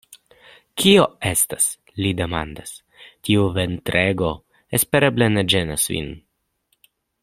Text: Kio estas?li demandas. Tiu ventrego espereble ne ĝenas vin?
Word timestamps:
Kio 0.83 1.03
estas?li 1.31 2.13
demandas. 2.21 2.73
Tiu 3.29 3.45
ventrego 3.59 4.35
espereble 4.79 5.33
ne 5.39 5.49
ĝenas 5.55 5.91
vin? 5.95 6.13